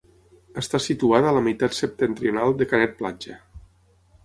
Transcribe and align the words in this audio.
Està 0.61 0.79
situada 0.85 1.29
a 1.31 1.33
la 1.35 1.43
meitat 1.49 1.77
septentrional 1.81 2.57
de 2.63 2.69
Canet 2.73 2.99
Platja. 3.03 3.39